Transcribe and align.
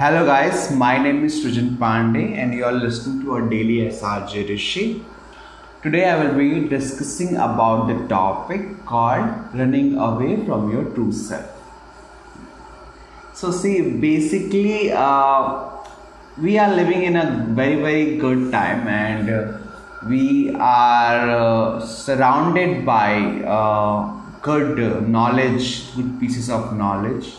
Hello 0.00 0.20
guys, 0.24 0.70
my 0.82 0.96
name 0.96 1.24
is 1.24 1.34
Srijan 1.38 1.76
Pandey 1.76 2.34
and 2.34 2.54
you 2.54 2.64
are 2.64 2.72
listening 2.72 3.20
to 3.22 3.32
our 3.32 3.42
daily 3.46 3.74
SRJ 3.86 4.48
Rishi. 4.48 5.04
Today 5.82 6.08
I 6.08 6.14
will 6.20 6.38
be 6.38 6.68
discussing 6.68 7.36
about 7.36 7.86
the 7.88 7.96
topic 8.08 8.62
called 8.86 9.28
running 9.52 9.98
away 9.98 10.42
from 10.46 10.72
your 10.72 10.84
true 10.94 11.12
self. 11.12 11.50
So 13.34 13.50
see, 13.50 13.90
basically, 14.06 14.90
uh, 14.90 15.68
we 16.38 16.56
are 16.56 16.74
living 16.74 17.02
in 17.02 17.16
a 17.16 17.26
very 17.50 17.76
very 17.82 18.16
good 18.16 18.50
time 18.50 18.88
and 18.88 19.28
uh, 19.28 19.58
we 20.08 20.54
are 20.54 21.28
uh, 21.28 21.86
surrounded 21.86 22.86
by 22.86 23.20
uh, 23.58 24.10
good 24.40 25.06
knowledge, 25.06 25.94
good 25.94 26.18
pieces 26.18 26.48
of 26.48 26.74
knowledge 26.74 27.34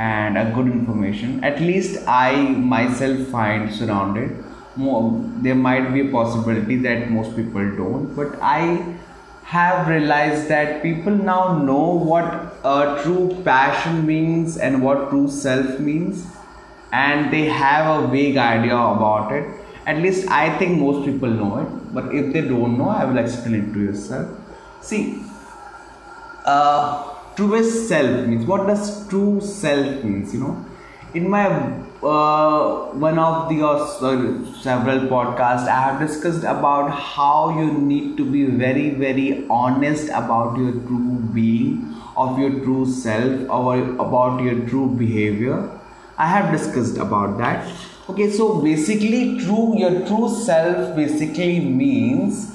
and 0.00 0.38
a 0.38 0.50
good 0.54 0.66
information. 0.66 1.44
At 1.44 1.60
least 1.60 2.08
I 2.08 2.32
myself 2.72 3.18
find 3.28 3.72
surrounded. 3.72 4.44
More, 4.76 5.20
there 5.42 5.54
might 5.54 5.92
be 5.92 6.00
a 6.08 6.10
possibility 6.10 6.76
that 6.76 7.10
most 7.10 7.36
people 7.36 7.76
don't, 7.76 8.14
but 8.16 8.38
I 8.40 8.96
have 9.42 9.88
realized 9.88 10.48
that 10.48 10.82
people 10.82 11.12
now 11.12 11.58
know 11.58 11.86
what 12.10 12.24
a 12.64 13.00
true 13.02 13.42
passion 13.44 14.06
means 14.06 14.56
and 14.56 14.82
what 14.82 15.10
true 15.10 15.28
self 15.28 15.78
means, 15.80 16.24
and 16.92 17.32
they 17.32 17.46
have 17.46 18.04
a 18.04 18.06
vague 18.08 18.36
idea 18.36 18.76
about 18.76 19.32
it. 19.32 19.44
At 19.86 19.98
least 19.98 20.30
I 20.30 20.56
think 20.56 20.80
most 20.80 21.04
people 21.04 21.28
know 21.28 21.58
it, 21.58 21.94
but 21.94 22.14
if 22.14 22.32
they 22.32 22.42
don't 22.42 22.78
know, 22.78 22.88
I 22.88 23.04
will 23.04 23.18
explain 23.18 23.56
it 23.56 23.72
to 23.74 23.80
yourself. 23.80 24.28
See, 24.80 25.22
uh, 26.46 27.09
truest 27.36 27.88
self 27.88 28.26
means 28.26 28.46
what 28.46 28.66
does 28.66 29.08
true 29.08 29.40
self 29.40 30.04
means 30.04 30.34
you 30.34 30.40
know? 30.40 30.66
In 31.12 31.28
my 31.28 31.46
uh, 32.02 32.86
one 32.92 33.18
of 33.18 33.48
the 33.48 33.66
uh, 33.66 33.86
several 34.62 35.00
podcasts 35.12 35.66
i 35.68 35.80
have 35.80 36.00
discussed 36.00 36.44
about 36.44 36.90
how 36.90 37.50
you 37.58 37.72
need 37.72 38.16
to 38.16 38.24
be 38.24 38.44
very 38.44 38.90
very 38.90 39.46
honest 39.50 40.08
about 40.08 40.56
your 40.56 40.72
true 40.72 41.18
being 41.34 41.94
of 42.16 42.38
your 42.38 42.50
true 42.64 42.86
self 42.86 43.50
or 43.50 43.76
about 44.06 44.42
your 44.42 44.66
true 44.68 44.88
behavior. 44.88 45.70
I 46.18 46.26
have 46.26 46.52
discussed 46.52 46.98
about 46.98 47.38
that. 47.38 47.66
Okay 48.08 48.30
so 48.30 48.60
basically 48.60 49.38
true 49.40 49.78
your 49.78 50.06
true 50.06 50.28
self 50.28 50.96
basically 50.96 51.60
means 51.60 52.50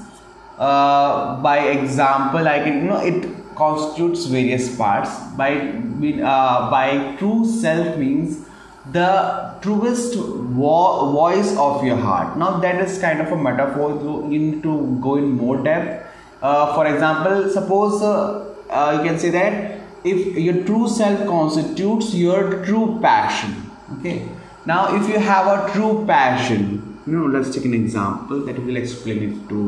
uh, 0.58 1.42
by 1.42 1.58
example 1.70 2.48
i 2.48 2.60
can 2.60 2.82
you 2.82 2.90
know 2.90 3.00
it 3.00 3.45
constitutes 3.56 4.26
various 4.26 4.76
parts. 4.76 5.10
By 5.36 5.52
uh, 6.34 6.72
by 6.72 7.16
true 7.18 7.46
self 7.46 7.98
means 7.98 8.46
the 8.92 9.56
truest 9.62 10.16
vo- 10.16 11.12
voice 11.12 11.56
of 11.58 11.84
your 11.84 11.98
heart. 11.98 12.38
Now 12.38 12.60
that 12.60 12.82
is 12.82 13.00
kind 13.00 13.22
of 13.22 13.32
a 13.32 13.38
metaphor 13.38 13.92
you 14.32 14.40
need 14.40 14.64
to 14.64 14.98
go 15.02 15.16
in 15.16 15.32
more 15.32 15.58
depth. 15.58 16.06
Uh, 16.42 16.74
for 16.76 16.86
example 16.86 17.50
suppose 17.50 18.02
uh, 18.04 18.54
uh 18.70 18.92
you 18.98 19.10
can 19.10 19.18
say 19.18 19.30
that 19.32 19.80
if 20.04 20.38
your 20.38 20.64
true 20.66 20.88
self 20.88 21.26
constitutes 21.28 22.14
your 22.14 22.64
true 22.66 23.00
passion 23.02 23.72
okay? 23.94 24.28
Now 24.66 24.96
if 24.96 25.08
you 25.10 25.20
have 25.20 25.48
a 25.48 25.72
true 25.72 26.06
passion 26.06 27.00
you 27.08 27.14
know 27.14 27.26
let's 27.26 27.50
take 27.56 27.66
an 27.66 27.74
example 27.74 28.46
that 28.46 28.60
will 28.64 28.78
explain 28.78 29.24
it 29.30 29.50
to 29.50 29.60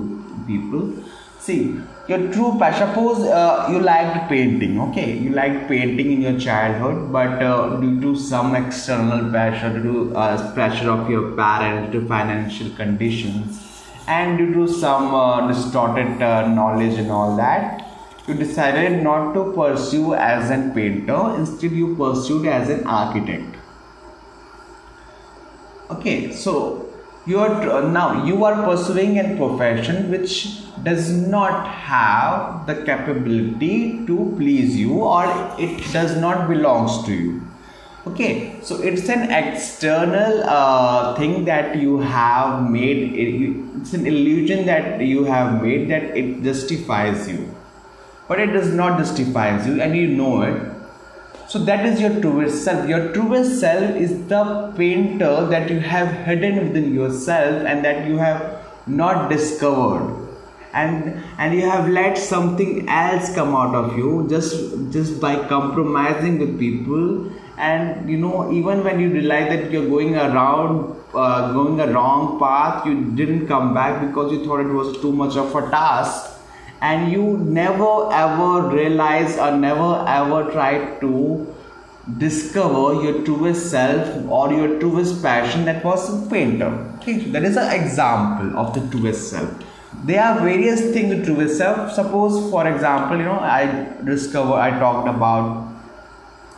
people 0.45 0.94
see 1.39 1.80
your 2.07 2.31
true 2.31 2.57
passion 2.59 2.88
suppose 2.88 3.19
uh, 3.27 3.67
you 3.69 3.80
liked 3.80 4.30
painting 4.30 4.80
okay? 4.80 5.17
You 5.17 5.31
liked 5.31 5.67
painting 5.67 6.11
in 6.11 6.21
your 6.21 6.39
childhood 6.39 7.11
but 7.11 7.41
uh, 7.44 7.77
due 7.77 7.99
to 8.02 8.16
some 8.16 8.55
external 8.55 9.29
pressure 9.29 9.73
due 9.73 10.09
to 10.09 10.16
uh, 10.16 10.53
pressure 10.53 10.89
of 10.89 11.09
your 11.09 11.35
parents 11.35 11.91
to 11.94 12.07
financial 12.07 12.69
conditions 12.75 13.63
and 14.07 14.38
due 14.38 14.53
to 14.53 14.67
some 14.67 15.13
uh, 15.13 15.47
distorted 15.47 16.21
uh, 16.21 16.47
knowledge 16.47 16.97
and 16.97 17.12
all 17.12 17.35
that 17.35 17.83
you 18.28 18.33
decided 18.33 19.03
not 19.03 19.33
to 19.33 19.53
pursue 19.53 20.13
as 20.13 20.50
a 20.51 20.72
painter. 20.75 21.35
Instead 21.35 21.72
you 21.72 21.95
pursued 21.95 22.45
as 22.45 22.69
an 22.69 22.85
architect. 22.85 23.56
Okay 25.89 26.33
so 26.33 26.87
you 27.27 27.39
are 27.39 27.69
uh, 27.69 27.81
now 27.89 28.23
you 28.25 28.43
are 28.45 28.55
pursuing 28.63 29.19
a 29.19 29.35
profession 29.35 30.09
which 30.09 30.35
does 30.83 31.09
not 31.11 31.67
have 31.67 32.65
the 32.67 32.75
capability 32.89 34.05
to 34.05 34.33
please 34.38 34.77
you 34.77 35.01
or 35.15 35.25
it 35.59 35.91
does 35.91 36.15
not 36.17 36.47
belongs 36.47 37.03
to 37.05 37.13
you. 37.13 37.41
Okay 38.07 38.55
so 38.61 38.81
it's 38.81 39.09
an 39.09 39.29
external 39.31 40.43
uh, 40.43 41.15
thing 41.15 41.43
that 41.45 41.75
you 41.75 41.99
have 41.99 42.69
made 42.69 43.13
it's 43.81 43.94
an 43.94 44.07
illusion 44.07 44.65
that 44.65 45.01
you 45.01 45.25
have 45.25 45.61
made 45.61 45.89
that 45.89 46.15
it 46.15 46.41
justifies 46.44 47.27
you. 47.29 47.53
But 48.29 48.39
it 48.39 48.47
does 48.47 48.73
not 48.73 48.97
justify 48.99 49.49
you 49.65 49.81
and 49.81 49.95
you 49.95 50.07
know 50.07 50.41
it 50.44 50.76
so 51.47 51.59
that 51.59 51.85
is 51.85 52.02
your 52.02 52.19
truest 52.19 52.63
self. 52.66 52.88
Your 52.90 53.13
truest 53.13 53.62
self 53.62 53.96
is 53.96 54.28
the 54.28 54.74
painter 54.75 55.46
that 55.47 55.69
you 55.69 55.80
have 55.80 56.09
hidden 56.25 56.68
within 56.68 56.94
yourself 56.94 57.63
and 57.66 57.85
that 57.85 58.06
you 58.06 58.18
have 58.18 58.66
not 58.85 59.30
discovered. 59.30 60.25
And 60.74 61.24
and 61.38 61.56
you 61.56 61.69
have 61.69 61.90
let 61.90 62.18
something 62.18 62.88
else 62.90 63.34
come 63.34 63.56
out 63.56 63.74
of 63.74 63.97
you 63.97 64.28
just 64.30 64.91
just 64.91 65.22
by 65.22 65.47
compromising 65.47 66.38
with 66.38 66.59
people. 66.59 67.31
And 67.57 68.09
you 68.09 68.18
know, 68.18 68.52
even 68.52 68.84
when 68.84 69.00
you 69.00 69.09
realize 69.09 69.47
that 69.47 69.72
you're 69.72 69.88
going 69.88 70.16
around 70.16 70.96
uh, 71.13 71.53
going 71.53 71.80
a 71.80 71.88
wrong 71.94 72.40
path, 72.40 72.86
you 72.86 73.12
didn't 73.16 73.47
come 73.47 73.74
back 73.74 74.06
because 74.06 74.34
you 74.34 74.46
thought 74.46 74.59
it 74.59 74.74
was 74.74 75.00
too 75.02 75.13
much 75.13 75.38
of 75.38 75.56
a 75.56 75.62
task 75.72 76.37
and 76.81 77.11
you 77.11 77.38
never 77.38 78.11
ever 78.13 78.69
realize 78.69 79.38
or 79.38 79.51
never 79.57 80.05
ever 80.07 80.51
try 80.51 80.97
to 80.99 81.55
discover 82.17 83.01
your 83.03 83.23
truest 83.25 83.69
self 83.69 84.31
or 84.31 84.53
your 84.53 84.79
truest 84.79 85.21
passion 85.21 85.65
that 85.65 85.83
was 85.83 86.09
a 86.09 86.29
painter. 86.29 86.71
Okay 86.97 87.23
so 87.23 87.31
that 87.31 87.43
is 87.43 87.57
an 87.57 87.71
example 87.71 88.57
of 88.57 88.73
the 88.73 88.97
truest 88.97 89.29
self. 89.29 89.49
There 90.05 90.23
are 90.23 90.39
various 90.39 90.81
things 90.93 91.15
to 91.15 91.25
truest 91.25 91.57
self. 91.57 91.91
Suppose 91.93 92.49
for 92.51 92.67
example 92.67 93.17
you 93.17 93.25
know 93.25 93.39
i 93.39 93.88
discover 94.05 94.53
i 94.53 94.69
talked 94.79 95.07
about 95.07 95.67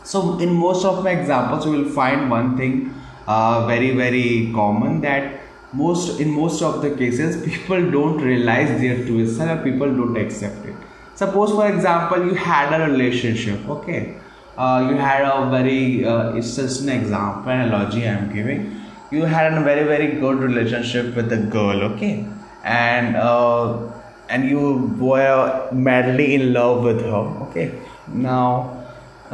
so 0.03 0.37
in 0.39 0.53
most 0.53 0.85
of 0.85 1.03
my 1.03 1.11
examples 1.11 1.65
you 1.65 1.71
will 1.71 1.89
find 1.89 2.29
one 2.29 2.57
thing 2.57 2.93
uh, 3.27 3.65
very 3.67 3.95
very 3.95 4.51
common 4.53 5.01
that 5.01 5.39
most 5.71 6.19
in 6.19 6.31
most 6.31 6.61
of 6.61 6.81
the 6.81 6.95
cases 6.95 7.43
people 7.49 7.91
don't 7.91 8.17
realize 8.17 8.79
their 8.81 9.05
true 9.05 9.27
self 9.27 9.63
people 9.63 9.87
don't 9.87 10.17
accept 10.17 10.65
it. 10.65 10.75
Suppose 11.15 11.51
for 11.51 11.67
example 11.71 12.25
you 12.25 12.33
had 12.33 12.73
a 12.79 12.89
relationship 12.89 13.67
okay? 13.69 14.17
Uh, 14.57 14.87
you 14.89 14.97
had 14.97 15.21
a 15.21 15.49
very 15.49 16.05
uh, 16.05 16.33
it's 16.35 16.55
just 16.55 16.81
an 16.81 16.89
example 16.89 17.51
analogy 17.51 18.07
i'm 18.07 18.33
giving. 18.33 18.81
You 19.11 19.23
had 19.23 19.53
a 19.53 19.61
very 19.63 19.83
very 19.83 20.19
good 20.19 20.39
relationship 20.39 21.15
with 21.15 21.31
a 21.33 21.37
girl 21.37 21.83
okay? 21.91 22.25
And 22.63 23.15
uh, 23.15 23.77
and 24.29 24.49
you 24.49 24.95
were 24.99 25.69
madly 25.71 26.35
in 26.35 26.53
love 26.53 26.83
with 26.83 27.01
her 27.01 27.23
okay? 27.47 27.79
Now 28.07 28.78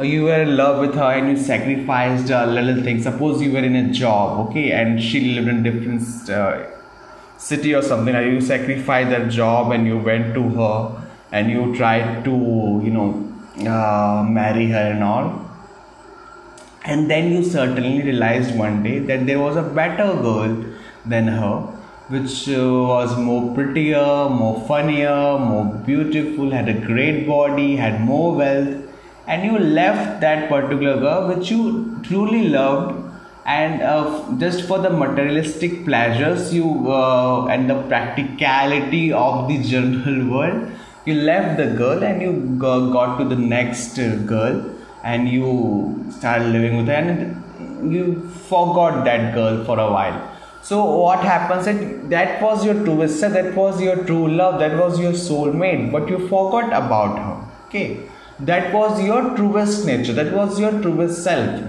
you 0.02 0.24
were 0.24 0.42
in 0.42 0.56
love 0.56 0.80
with 0.80 0.94
her 0.94 1.10
and 1.12 1.30
you 1.30 1.42
sacrificed 1.42 2.30
a 2.30 2.46
little 2.46 2.82
thing. 2.82 3.02
Suppose 3.02 3.40
you 3.40 3.52
were 3.52 3.64
in 3.70 3.76
a 3.76 3.92
job 3.92 4.48
okay 4.48 4.72
and 4.72 5.02
she 5.02 5.34
lived 5.34 5.48
in 5.48 5.62
different 5.62 6.02
uh, 6.28 6.66
city 7.38 7.74
or 7.74 7.82
something 7.82 8.14
and 8.14 8.32
you 8.32 8.40
sacrificed 8.40 9.10
that 9.10 9.30
job 9.30 9.72
and 9.72 9.86
you 9.86 9.98
went 9.98 10.34
to 10.34 10.48
her 10.50 11.08
and 11.32 11.50
you 11.50 11.74
tried 11.74 12.24
to 12.24 12.30
you 12.84 12.90
know 12.90 13.10
uh, 13.70 14.22
marry 14.22 14.66
her 14.68 14.92
and 14.92 15.02
all. 15.02 15.42
And 16.84 17.10
then 17.10 17.32
you 17.32 17.42
certainly 17.42 18.02
realized 18.02 18.56
one 18.56 18.82
day 18.82 18.98
that 18.98 19.26
there 19.26 19.40
was 19.40 19.56
a 19.56 19.62
better 19.62 20.14
girl 20.14 20.64
than 21.04 21.26
her 21.28 21.72
which 22.08 22.48
uh, 22.48 22.62
was 22.62 23.16
more 23.18 23.52
prettier 23.52 24.28
more 24.28 24.64
funnier 24.68 25.38
more 25.38 25.64
beautiful 25.84 26.52
had 26.52 26.68
a 26.68 26.78
great 26.86 27.26
body 27.26 27.74
had 27.74 28.00
more 28.00 28.32
wealth 28.36 28.85
and 29.26 29.44
you 29.44 29.58
left 29.58 30.20
that 30.20 30.48
particular 30.48 30.98
girl 30.98 31.28
which 31.28 31.50
you 31.50 31.98
truly 32.02 32.48
loved. 32.48 33.02
And 33.44 33.80
uh, 33.80 34.24
just 34.38 34.66
for 34.66 34.80
the 34.80 34.90
materialistic 34.90 35.84
pleasures 35.84 36.52
you 36.52 36.90
uh, 36.90 37.46
and 37.46 37.70
the 37.70 37.80
practicality 37.82 39.12
of 39.12 39.46
the 39.46 39.62
general 39.62 40.28
world 40.32 40.68
you 41.04 41.14
left 41.14 41.56
the 41.56 41.66
girl 41.66 42.02
and 42.02 42.20
you 42.20 42.32
got 42.58 43.18
to 43.18 43.24
the 43.24 43.36
next 43.36 43.96
girl. 44.26 44.72
And 45.04 45.28
you 45.28 46.04
started 46.10 46.48
living 46.48 46.78
with 46.78 46.88
her 46.88 46.94
and 46.94 47.92
you 47.92 48.28
forgot 48.48 49.04
that 49.04 49.32
girl 49.34 49.64
for 49.64 49.78
a 49.78 49.88
while. 49.88 50.32
So 50.62 50.84
what 50.84 51.20
happens? 51.20 51.66
That 51.66 52.10
that 52.10 52.42
was 52.42 52.64
your 52.64 52.74
self 53.06 53.32
that 53.34 53.54
was 53.54 53.80
your 53.80 54.04
true 54.04 54.26
love 54.26 54.58
that 54.58 54.76
was 54.76 54.98
your 54.98 55.12
soulmate 55.12 55.92
but 55.92 56.08
you 56.08 56.26
forgot 56.26 56.72
about 56.72 57.18
her. 57.20 57.68
Okay 57.68 58.08
that 58.40 58.72
was 58.72 59.02
your 59.02 59.34
truest 59.36 59.86
nature. 59.86 60.12
That 60.12 60.32
was 60.32 60.58
your 60.60 60.72
truest 60.82 61.24
self. 61.24 61.62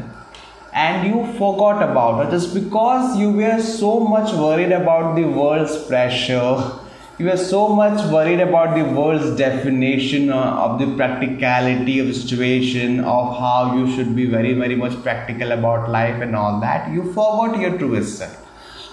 And 0.74 1.08
you 1.08 1.34
forgot 1.34 1.82
about 1.82 2.28
it 2.28 2.32
just 2.32 2.54
because 2.54 3.18
you 3.18 3.32
were 3.32 3.62
so 3.62 4.00
much 4.00 4.34
worried 4.34 4.72
about 4.72 5.16
the 5.16 5.24
world's 5.24 5.78
pressure 5.86 6.80
you 7.20 7.26
were 7.26 7.38
so 7.38 7.70
much 7.70 8.00
worried 8.12 8.40
about 8.40 8.76
the 8.76 8.84
world's 8.84 9.36
definition 9.38 10.30
uh, 10.30 10.66
of 10.66 10.78
the 10.78 10.96
practicality 10.96 11.98
of 11.98 12.06
the 12.06 12.14
situation 12.14 13.00
of 13.00 13.36
how 13.40 13.76
you 13.76 13.92
should 13.96 14.16
be 14.16 14.28
very 14.28 14.54
very 14.54 14.76
much 14.76 15.02
practical 15.02 15.52
about 15.52 15.90
life 15.90 16.22
and 16.22 16.36
all 16.36 16.60
that 16.60 16.92
you 16.92 17.04
forgot 17.14 17.60
your 17.60 17.76
truest 17.80 18.20
self 18.20 18.47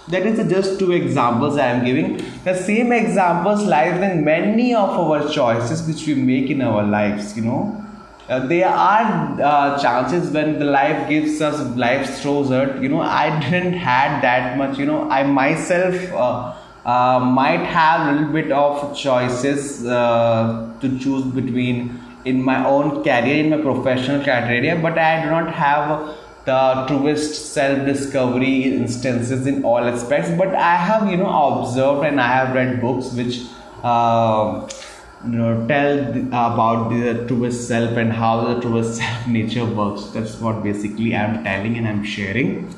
that 0.08 0.26
is 0.26 0.38
just 0.50 0.78
two 0.78 0.92
examples 0.92 1.56
i 1.56 1.66
am 1.66 1.84
giving. 1.84 2.18
The 2.44 2.54
same 2.54 2.92
examples 2.92 3.62
lies 3.62 4.00
in 4.02 4.24
many 4.24 4.74
of 4.74 4.90
our 4.90 5.28
choices 5.28 5.86
which 5.86 6.06
we 6.06 6.14
make 6.14 6.50
in 6.50 6.60
our 6.62 6.82
lives 6.82 7.36
you 7.36 7.44
know. 7.44 7.80
Uh, 8.28 8.46
there 8.46 8.68
are 8.68 9.40
uh, 9.40 9.82
chances 9.82 10.30
when 10.30 10.58
the 10.58 10.64
life 10.64 11.08
gives 11.08 11.40
us 11.40 11.58
life 11.76 12.18
throws 12.18 12.50
it 12.50 12.82
you 12.82 12.88
know. 12.88 13.00
I 13.00 13.40
didn't 13.40 13.74
had 13.74 14.20
that 14.20 14.58
much 14.58 14.78
you 14.78 14.86
know. 14.86 15.08
I 15.10 15.22
myself 15.22 15.96
uh, 16.12 16.54
uh 16.84 17.18
might 17.18 17.64
have 17.64 18.08
a 18.08 18.12
little 18.12 18.32
bit 18.32 18.52
of 18.52 18.94
choices 18.94 19.86
uh, 19.86 20.70
to 20.80 20.98
choose 20.98 21.24
between 21.24 21.98
in 22.24 22.42
my 22.42 22.64
own 22.66 23.02
career 23.02 23.44
in 23.44 23.50
my 23.50 23.58
professional 23.58 24.22
career 24.24 24.78
but 24.80 24.98
i 24.98 25.22
do 25.22 25.30
not 25.30 25.50
have 25.52 25.90
the 26.44 26.84
truest 26.88 27.52
self 27.54 27.86
discovery 27.86 28.64
instances 28.64 29.46
in 29.46 29.64
all 29.64 29.78
aspects. 29.78 30.30
But 30.30 30.54
i 30.54 30.76
have 30.76 31.10
you 31.10 31.16
know 31.16 31.32
observed 31.48 32.06
and 32.06 32.20
i 32.20 32.28
have 32.28 32.54
read 32.54 32.80
books 32.80 33.12
which 33.12 33.40
uh, 33.82 34.68
you 35.24 35.38
know 35.38 35.66
tell 35.66 35.98
about 36.28 36.90
the 36.90 37.26
truest 37.26 37.66
self 37.68 37.96
and 37.96 38.12
how 38.12 38.32
the 38.44 38.60
truest 38.60 38.96
self 39.00 39.26
nature 39.26 39.64
works. 39.64 40.06
That's 40.08 40.40
what 40.40 40.62
basically 40.62 41.16
i'm 41.16 41.42
telling 41.44 41.78
and 41.78 41.88
i'm 41.88 42.04
sharing. 42.04 42.74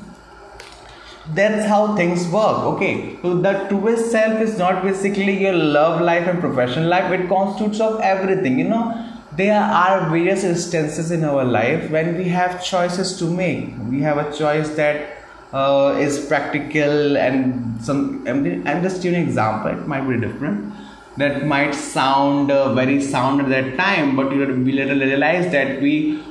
That's 1.35 1.67
how 1.67 1.97
things 1.97 2.29
work. 2.29 2.59
Okay. 2.75 3.19
So 3.21 3.39
the 3.39 3.53
truest 3.69 4.13
self 4.13 4.41
is 4.41 4.59
not 4.59 4.85
basically 4.85 5.43
your 5.43 5.55
love 5.55 6.01
life 6.01 6.29
and 6.29 6.39
professional 6.39 6.89
life. 6.89 7.11
It 7.11 7.29
constitutes 7.29 7.81
of 7.81 8.01
everything 8.01 8.61
you 8.61 8.69
know 8.69 9.16
there 9.37 9.61
are 9.61 10.09
various 10.09 10.45
instances 10.45 11.11
in 11.11 11.25
our 11.25 11.45
life 11.45 11.91
when 11.91 12.17
we 12.17 12.29
have 12.29 12.65
choices 12.65 13.19
to 13.19 13.27
make. 13.31 13.71
We 13.91 14.01
have 14.01 14.19
a 14.19 14.37
choice 14.37 14.71
that 14.77 15.19
uh, 15.53 15.97
is 15.99 16.25
practical 16.27 17.17
and 17.17 17.83
some 17.83 18.27
I'm, 18.27 18.83
just 18.83 19.03
giving 19.03 19.21
an 19.21 19.29
example. 19.29 19.71
It 19.73 19.87
might 19.87 20.09
be 20.09 20.19
different. 20.19 20.75
That 21.19 21.47
might 21.47 21.75
sound 21.75 22.51
uh, 22.51 22.75
very 22.75 23.01
sound 23.03 23.41
at 23.41 23.49
that 23.49 23.77
time 23.77 24.17
but 24.17 24.31
we 24.31 24.73
later 24.73 24.95
realize 24.95 25.51
that 25.53 25.81
we 25.81 26.23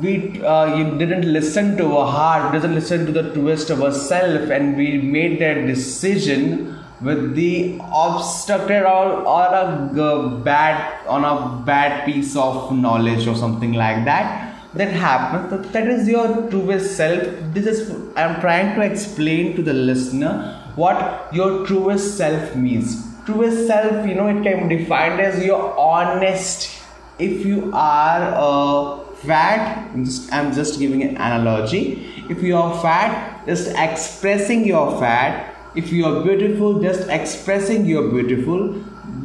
we 0.00 0.42
uh, 0.42 0.76
you 0.76 0.98
didn't 0.98 1.32
listen 1.32 1.76
to 1.76 1.96
our 1.96 2.10
heart 2.12 2.52
didn't 2.52 2.74
listen 2.74 3.06
to 3.06 3.12
the 3.12 3.32
twist 3.32 3.70
of 3.70 3.82
ourself 3.82 4.50
and 4.50 4.76
we 4.76 4.98
made 4.98 5.40
that 5.40 5.66
decision 5.66 6.77
with 7.00 7.34
the 7.34 7.80
obstructed 7.92 8.82
or, 8.82 9.26
or 9.26 9.44
a 9.54 10.40
bad 10.44 11.06
on 11.06 11.24
a 11.24 11.64
bad 11.64 12.04
piece 12.04 12.36
of 12.36 12.72
knowledge 12.72 13.26
or 13.26 13.36
something 13.36 13.72
like 13.72 14.04
that 14.04 14.48
that 14.74 14.92
happens 14.92 15.72
that 15.72 15.86
is 15.88 16.08
your 16.08 16.50
truest 16.50 16.96
self. 16.96 17.22
This 17.54 17.66
is 17.66 17.90
i'm 18.16 18.40
trying 18.40 18.74
to 18.74 18.82
explain 18.82 19.56
to 19.56 19.62
the 19.62 19.72
listener 19.72 20.62
what 20.76 21.28
your 21.32 21.66
truest 21.66 22.16
self 22.16 22.54
means. 22.54 23.06
Truest 23.24 23.66
self 23.66 24.06
you 24.06 24.14
know 24.14 24.28
it 24.28 24.42
can 24.42 24.68
be 24.68 24.78
defined 24.78 25.20
as 25.20 25.44
your 25.44 25.78
honest. 25.78 26.74
If 27.18 27.44
you 27.44 27.70
are 27.74 28.34
a 28.36 29.04
fat 29.16 29.90
I'm 29.92 30.04
just, 30.04 30.32
I'm 30.32 30.52
just 30.52 30.78
giving 30.78 31.02
an 31.02 31.16
analogy. 31.16 32.24
If 32.28 32.42
you 32.42 32.56
are 32.56 32.80
fat 32.82 33.46
just 33.46 33.72
expressing 33.76 34.66
your 34.66 34.98
fat 35.00 35.57
if 35.80 35.92
you 35.92 36.04
are 36.10 36.22
beautiful 36.22 36.80
just 36.82 37.08
expressing 37.16 37.84
you're 37.84 38.10
beautiful 38.10 38.62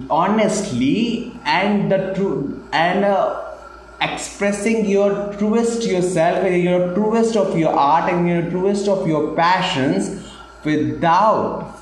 honestly 0.09 1.31
and 1.45 1.91
the 1.91 1.99
true 2.15 2.63
and 2.71 3.05
uh, 3.05 3.53
expressing 4.01 4.85
your 4.85 5.11
truest 5.37 5.83
yourself 5.83 6.49
your 6.51 6.93
truest 6.93 7.35
of 7.35 7.57
your 7.57 7.73
art 7.73 8.11
and 8.11 8.27
your 8.27 8.43
truest 8.49 8.87
of 8.87 9.07
your 9.07 9.35
passions 9.35 10.11
without 10.63 11.73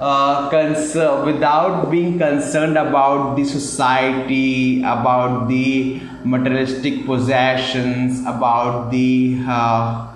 uh, 0.00 0.48
concern, 0.48 1.26
without 1.26 1.90
being 1.90 2.18
concerned 2.18 2.78
about 2.78 3.36
the 3.36 3.44
society, 3.44 4.80
about 4.80 5.46
the 5.46 6.00
materialistic 6.24 7.04
possessions, 7.04 8.20
about 8.20 8.90
the 8.90 9.38
uh, 9.46 10.08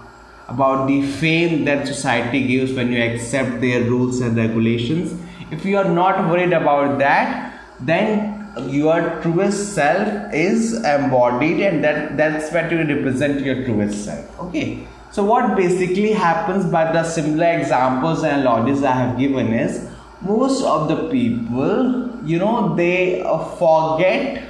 about 0.48 0.86
the 0.86 1.02
fame 1.02 1.64
that 1.64 1.86
society 1.86 2.46
gives 2.46 2.72
when 2.72 2.92
you 2.92 3.02
accept 3.02 3.60
their 3.60 3.82
rules 3.82 4.20
and 4.20 4.36
regulations. 4.36 5.20
If 5.50 5.64
you 5.64 5.78
are 5.78 5.88
not 5.88 6.28
worried 6.28 6.52
about 6.52 6.98
that, 6.98 7.60
then 7.80 8.32
your 8.68 9.20
truest 9.22 9.74
self 9.74 10.32
is 10.32 10.74
embodied, 10.84 11.60
and 11.60 11.82
that 11.82 12.16
that's 12.16 12.52
what 12.52 12.70
you 12.70 12.78
represent 12.78 13.40
your 13.40 13.64
truest 13.64 14.04
self. 14.04 14.40
Okay. 14.40 14.86
So 15.10 15.24
what 15.24 15.56
basically 15.56 16.12
happens 16.12 16.64
by 16.66 16.92
the 16.92 17.04
similar 17.04 17.46
examples 17.46 18.24
and 18.24 18.40
analogies 18.40 18.82
I 18.82 18.92
have 18.92 19.18
given 19.18 19.52
is 19.52 19.88
most 20.20 20.64
of 20.64 20.88
the 20.88 21.08
people, 21.08 22.10
you 22.24 22.38
know, 22.38 22.74
they 22.74 23.22
uh, 23.22 23.38
forget. 23.38 24.42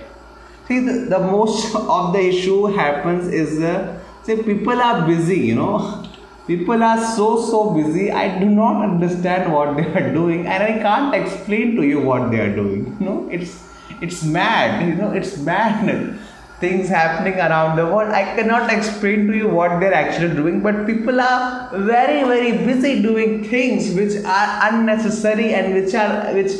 See, 0.66 0.80
the, 0.80 1.06
the 1.10 1.18
most 1.18 1.74
of 1.74 2.14
the 2.14 2.20
issue 2.20 2.66
happens 2.66 3.28
is 3.28 3.60
uh, 3.62 4.00
See, 4.24 4.42
people 4.42 4.80
are 4.80 5.06
busy, 5.06 5.38
you 5.38 5.54
know. 5.54 6.02
People 6.46 6.82
are 6.82 6.98
so 7.14 7.26
so 7.46 7.70
busy. 7.74 8.10
I 8.10 8.38
do 8.38 8.46
not 8.46 8.82
understand 8.82 9.52
what 9.52 9.76
they 9.76 9.86
are 10.00 10.12
doing, 10.14 10.46
and 10.46 10.62
I 10.62 10.78
can't 10.84 11.14
explain 11.14 11.76
to 11.76 11.82
you 11.82 12.00
what 12.00 12.30
they 12.30 12.40
are 12.40 12.54
doing. 12.56 12.96
You 13.00 13.06
know, 13.06 13.28
it's 13.30 13.62
it's 14.00 14.22
mad. 14.22 14.86
You 14.88 14.94
know, 14.94 15.10
it's 15.10 15.36
mad. 15.38 15.90
Things 16.60 16.88
happening 16.88 17.34
around 17.34 17.76
the 17.76 17.84
world. 17.84 18.12
I 18.18 18.24
cannot 18.36 18.72
explain 18.72 19.26
to 19.26 19.36
you 19.36 19.48
what 19.48 19.80
they're 19.80 19.92
actually 19.92 20.34
doing, 20.34 20.62
but 20.62 20.86
people 20.86 21.20
are 21.20 21.68
very 21.92 22.22
very 22.32 22.52
busy 22.64 23.02
doing 23.02 23.44
things 23.44 23.90
which 23.94 24.16
are 24.24 24.48
unnecessary 24.70 25.52
and 25.52 25.74
which 25.74 25.94
are 25.94 26.32
which 26.32 26.52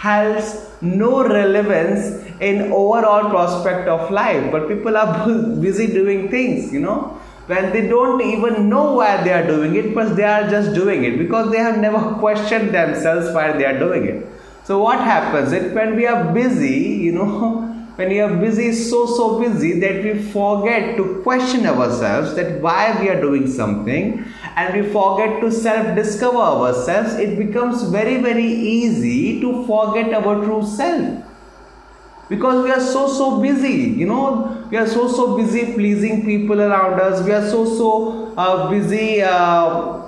has 0.00 0.70
no 0.80 1.22
relevance 1.28 2.24
in 2.40 2.72
overall 2.72 3.28
prospect 3.28 3.86
of 3.86 4.10
life. 4.10 4.50
But 4.50 4.66
people 4.66 4.96
are 4.96 5.26
busy 5.60 5.88
doing 5.88 6.30
things 6.30 6.72
you 6.72 6.80
know. 6.80 7.18
When 7.46 7.72
they 7.72 7.86
don't 7.88 8.20
even 8.22 8.68
know 8.68 8.94
why 8.94 9.22
they 9.24 9.32
are 9.32 9.46
doing 9.46 9.74
it 9.76 9.94
but 9.94 10.16
they 10.16 10.24
are 10.24 10.48
just 10.48 10.72
doing 10.74 11.04
it 11.04 11.18
because 11.18 11.50
they 11.50 11.58
have 11.58 11.78
never 11.78 12.14
questioned 12.14 12.70
themselves 12.70 13.34
why 13.34 13.52
they 13.52 13.64
are 13.64 13.78
doing 13.78 14.06
it. 14.06 14.26
So 14.64 14.78
what 14.82 15.00
happens? 15.00 15.52
It 15.52 15.74
when 15.74 15.96
we 15.96 16.06
are 16.06 16.32
busy 16.32 16.78
you 17.06 17.12
know 17.12 17.69
when 18.00 18.08
we 18.08 18.18
are 18.24 18.34
busy 18.42 18.72
so 18.72 18.98
so 19.14 19.38
busy 19.38 19.78
that 19.80 20.02
we 20.02 20.12
forget 20.34 20.96
to 20.96 21.04
question 21.24 21.66
ourselves 21.66 22.34
that 22.34 22.60
why 22.66 22.98
we 23.00 23.10
are 23.10 23.20
doing 23.20 23.46
something 23.46 24.24
and 24.56 24.74
we 24.74 24.82
forget 24.94 25.40
to 25.42 25.50
self 25.52 25.94
discover 25.94 26.38
ourselves, 26.38 27.14
it 27.14 27.36
becomes 27.38 27.82
very, 27.82 28.16
very 28.22 28.46
easy 28.46 29.40
to 29.42 29.66
forget 29.66 30.14
our 30.14 30.34
true 30.44 30.64
self. 30.66 31.24
Because 32.30 32.64
we 32.64 32.70
are 32.70 32.80
so, 32.80 33.06
so 33.08 33.40
busy, 33.40 33.92
you 34.00 34.06
know, 34.06 34.66
we 34.70 34.76
are 34.78 34.86
so, 34.86 35.08
so 35.08 35.36
busy 35.36 35.74
pleasing 35.74 36.24
people 36.24 36.60
around 36.60 37.00
us, 37.00 37.22
we 37.24 37.32
are 37.32 37.46
so, 37.48 37.64
so 37.64 38.34
uh, 38.36 38.70
busy. 38.70 39.22
Uh, 39.22 40.06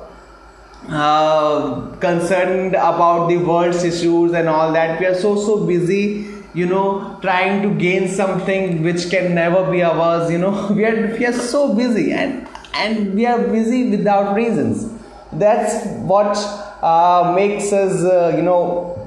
uh, 0.88 1.87
concerned 1.99 2.75
about 2.75 3.28
the 3.28 3.37
world's 3.37 3.84
issues 3.84 4.32
and 4.32 4.49
all 4.49 4.72
that 4.72 4.99
we 4.99 5.06
are 5.06 5.14
so 5.14 5.37
so 5.37 5.64
busy 5.64 6.32
you 6.54 6.66
know 6.66 7.18
trying 7.23 7.62
to 7.62 7.75
gain 7.75 8.09
something 8.09 8.82
which 8.82 9.09
can 9.11 9.35
never 9.35 9.71
be 9.71 9.82
ours 9.82 10.30
you 10.30 10.38
know. 10.38 10.68
We 10.76 10.85
are 10.85 11.16
we 11.18 11.26
are 11.26 11.32
so 11.32 11.75
busy 11.75 12.12
and 12.12 12.49
and 12.75 13.14
we 13.14 13.26
are 13.26 13.38
busy 13.38 13.90
without 13.90 14.35
reasons. 14.35 14.90
That's 15.32 15.87
what 16.12 16.37
uh, 16.82 17.32
makes 17.35 17.73
us 17.73 18.02
uh, 18.04 18.35
you 18.37 18.42
know 18.42 18.99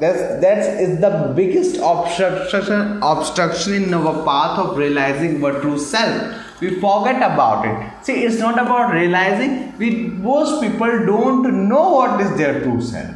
that's 0.00 0.40
that 0.42 0.80
is 0.80 1.00
the 1.00 1.32
biggest 1.34 1.76
obstruction 1.82 3.00
obstruction 3.02 3.82
in 3.82 3.94
our 3.94 4.24
path 4.24 4.58
of 4.58 4.76
realizing 4.76 5.42
our 5.44 5.60
true 5.60 5.78
self. 5.78 6.60
We 6.60 6.70
forget 6.80 7.16
about 7.16 7.66
it. 7.66 8.04
See 8.04 8.24
it's 8.24 8.38
not 8.38 8.58
about 8.58 8.92
realizing. 8.92 9.76
We 9.76 9.90
most 10.30 10.62
people 10.62 11.06
don't 11.06 11.68
know 11.68 11.90
what 11.94 12.20
is 12.20 12.36
their 12.38 12.62
true 12.62 12.80
self. 12.80 13.14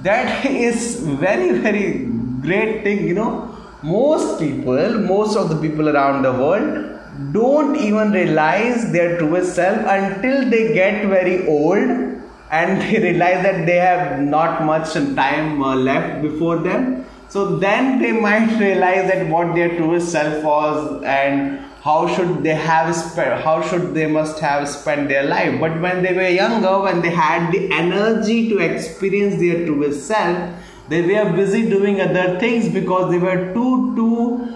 That 0.00 0.44
is 0.68 1.00
very 1.00 1.58
very 1.58 2.13
great 2.44 2.82
thing 2.84 3.06
you 3.08 3.14
know. 3.14 3.50
Most 3.82 4.38
people 4.40 4.98
most 5.12 5.36
of 5.36 5.48
the 5.48 5.56
people 5.56 5.88
around 5.88 6.22
the 6.22 6.32
world 6.32 6.94
don't 7.32 7.76
even 7.76 8.12
realize 8.12 8.90
their 8.92 9.18
truest 9.18 9.54
self 9.54 9.78
until 9.86 10.48
they 10.50 10.74
get 10.74 11.06
very 11.06 11.46
old 11.46 12.04
and 12.50 12.80
they 12.82 12.98
realize 13.00 13.42
that 13.42 13.66
they 13.66 13.76
have 13.76 14.20
not 14.20 14.64
much 14.64 14.92
time 14.92 15.62
uh, 15.62 15.74
left 15.74 16.22
before 16.22 16.58
them. 16.58 17.04
So 17.28 17.56
then 17.56 18.00
they 18.00 18.12
might 18.12 18.58
realize 18.60 19.08
that 19.10 19.28
what 19.28 19.54
their 19.54 19.76
truest 19.76 20.12
self 20.12 20.44
was 20.44 21.02
and 21.02 21.60
how 21.82 22.08
should 22.08 22.42
they 22.42 22.54
have 22.54 22.94
spent 22.96 23.42
how 23.42 23.60
should 23.60 23.92
they 23.94 24.06
must 24.06 24.38
have 24.40 24.68
spent 24.68 25.08
their 25.08 25.24
life. 25.24 25.58
But 25.60 25.80
when 25.80 26.02
they 26.02 26.14
were 26.14 26.28
younger 26.28 26.80
when 26.80 27.02
they 27.02 27.10
had 27.10 27.50
the 27.52 27.70
energy 27.72 28.48
to 28.50 28.58
experience 28.58 29.40
their 29.40 29.66
truest 29.66 30.06
self 30.06 30.50
they 30.88 31.00
were 31.02 31.32
busy 31.32 31.68
doing 31.68 32.00
other 32.00 32.38
things 32.38 32.68
because 32.68 33.10
they 33.10 33.18
were 33.18 33.52
too 33.54 33.94
too 33.96 34.54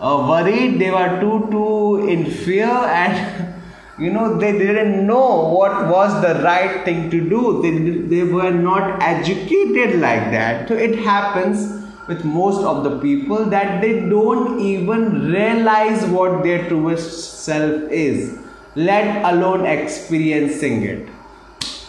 uh, 0.00 0.26
worried. 0.28 0.78
They 0.78 0.90
were 0.90 1.20
too 1.20 1.48
too 1.50 2.06
in 2.08 2.30
fear 2.30 2.66
and 2.66 3.54
you 3.98 4.10
know 4.10 4.36
they 4.38 4.52
didn't 4.52 5.06
know 5.06 5.48
what 5.48 5.88
was 5.88 6.20
the 6.22 6.42
right 6.42 6.84
thing 6.84 7.10
to 7.10 7.20
do. 7.28 7.62
They, 7.62 8.16
they 8.16 8.22
were 8.24 8.50
not 8.50 9.02
educated 9.02 10.00
like 10.00 10.30
that. 10.32 10.68
So 10.68 10.74
it 10.74 10.98
happens 10.98 11.78
with 12.08 12.24
most 12.24 12.64
of 12.64 12.84
the 12.84 12.98
people 12.98 13.44
that 13.46 13.80
they 13.80 14.00
don't 14.00 14.60
even 14.60 15.30
realize 15.30 16.04
what 16.06 16.42
their 16.42 16.68
truest 16.68 17.44
self 17.44 17.82
is 17.90 18.38
let 18.74 19.24
alone 19.24 19.66
experiencing 19.66 20.82
it. 20.84 21.08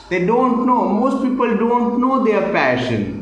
They 0.10 0.25
don't 0.25 0.65
know. 0.65 0.89
Most 0.89 1.24
people 1.24 1.55
don't 1.57 2.01
know 2.01 2.24
their 2.24 2.51
passion 2.51 3.21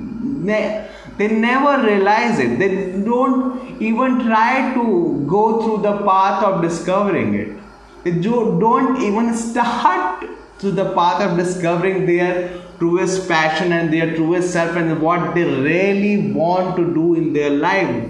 they, 0.49 0.89
they 1.17 1.27
never 1.27 1.85
realize 1.85 2.39
it. 2.39 2.59
They 2.59 3.01
don't 3.01 3.81
even 3.81 4.25
try 4.25 4.73
to 4.73 5.25
go 5.27 5.61
through 5.61 5.81
the 5.83 5.97
path 6.03 6.43
of 6.43 6.61
discovering 6.61 7.35
it. 7.35 7.57
They 8.03 8.19
don't 8.19 9.01
even 9.01 9.35
start 9.35 10.25
through 10.57 10.71
the 10.71 10.93
path 10.93 11.21
of 11.21 11.37
discovering 11.37 12.05
their 12.05 12.61
truest 12.77 13.27
passion 13.27 13.71
and 13.71 13.93
their 13.93 14.15
truest 14.15 14.51
self 14.51 14.75
and 14.75 15.01
what 15.01 15.35
they 15.35 15.43
really 15.43 16.31
want 16.31 16.75
to 16.77 16.93
do 16.93 17.15
in 17.15 17.33
their 17.33 17.49
life. 17.49 18.09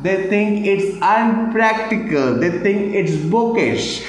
They 0.00 0.28
think 0.28 0.66
it's 0.66 1.00
unpractical. 1.02 2.38
They 2.38 2.50
think 2.50 2.94
it's 2.94 3.16
bookish 3.16 4.04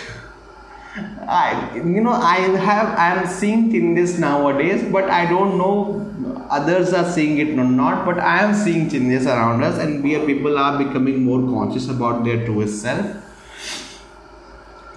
I, 1.28 1.76
you 1.76 2.02
know, 2.02 2.14
I 2.14 2.38
have, 2.58 2.98
I 2.98 3.16
am 3.16 3.28
seeing 3.28 3.72
changes 3.72 4.20
nowadays, 4.20 4.90
but 4.92 5.10
I 5.10 5.26
don't 5.26 5.58
know 5.58 6.04
others 6.50 6.94
are 6.94 7.10
seeing 7.12 7.38
it 7.40 7.60
or 7.60 7.66
not. 7.66 8.06
But 8.06 8.20
I 8.20 8.44
am 8.44 8.54
seeing 8.54 8.90
changes 8.90 9.28
around 9.28 9.64
us, 9.64 9.78
and 9.78 10.04
we 10.04 10.16
are, 10.16 10.26
people 10.26 10.58
are 10.58 10.78
becoming 10.84 11.24
more 11.24 11.42
conscious 11.42 11.90
about 11.90 12.24
their 12.24 12.46
true 12.46 12.68
self. 12.68 13.06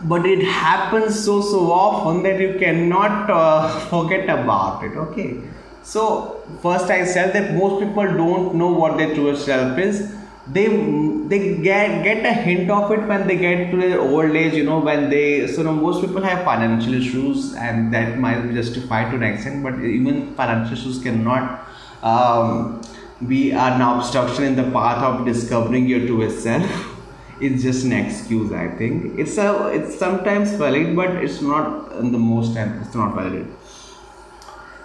But 0.02 0.24
it 0.24 0.42
happens 0.42 1.22
so 1.22 1.42
so 1.42 1.70
often 1.72 2.22
that 2.22 2.40
you 2.40 2.58
cannot 2.58 3.28
uh, 3.28 3.68
forget 3.90 4.24
about 4.30 4.84
it. 4.84 4.96
Okay, 4.96 5.42
so 5.82 6.40
first 6.62 6.86
I 6.86 7.04
said 7.04 7.34
that 7.34 7.54
most 7.54 7.84
people 7.84 8.04
don't 8.04 8.54
know 8.54 8.72
what 8.72 8.96
their 8.96 9.14
true 9.14 9.36
self 9.36 9.76
is 9.78 10.14
they 10.52 10.66
they 11.30 11.56
get 11.56 12.02
get 12.02 12.24
a 12.24 12.32
hint 12.32 12.70
of 12.70 12.90
it 12.90 13.02
when 13.10 13.26
they 13.28 13.36
get 13.36 13.70
to 13.70 13.76
their 13.76 14.00
old 14.00 14.34
age 14.42 14.54
you 14.54 14.64
know 14.64 14.78
when 14.80 15.08
they 15.10 15.46
so 15.46 15.58
you 15.58 15.64
know, 15.64 15.72
most 15.72 16.00
people 16.00 16.22
have 16.22 16.44
financial 16.44 16.94
issues 16.94 17.54
and 17.54 17.92
that 17.94 18.18
might 18.18 18.40
be 18.46 18.54
justified 18.54 19.10
to 19.10 19.16
an 19.16 19.22
extent 19.22 19.62
but 19.62 19.74
even 19.80 20.34
financial 20.34 20.72
issues 20.76 21.02
cannot 21.02 21.68
um, 22.02 22.80
be 23.28 23.52
an 23.52 23.80
obstruction 23.80 24.44
in 24.44 24.56
the 24.56 24.68
path 24.70 25.02
of 25.02 25.26
discovering 25.26 25.86
your 25.86 26.06
true 26.06 26.30
self. 26.30 26.86
It's 27.46 27.62
just 27.62 27.86
an 27.86 27.92
excuse 27.94 28.52
i 28.52 28.68
think. 28.78 29.18
It's 29.18 29.38
a 29.38 29.68
it's 29.76 29.98
sometimes 29.98 30.50
valid 30.62 30.94
but 30.94 31.24
it's 31.24 31.40
not 31.40 31.88
the 32.16 32.18
most 32.18 32.54
time 32.54 32.78
it's 32.82 32.94
not 32.94 33.14
valid 33.14 33.46